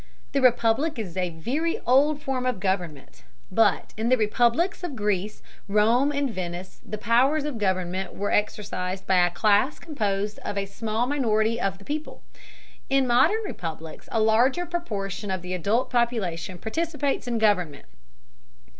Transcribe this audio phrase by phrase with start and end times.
[0.31, 5.43] The republic is a very old form of government, but in the republics of Greece,
[5.67, 10.65] Rome and Venice the powers of government were exercised by a class composed of a
[10.65, 12.23] small minority of the people.
[12.89, 17.85] In modern republics a larger proportion of the adult population participates in government.